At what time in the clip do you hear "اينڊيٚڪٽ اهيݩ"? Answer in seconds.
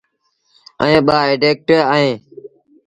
1.27-2.17